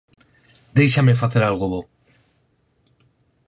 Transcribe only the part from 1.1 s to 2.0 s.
facer algo bo.